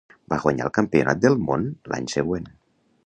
[0.33, 2.49] Va guanyar el Campionat del Món l'any següent.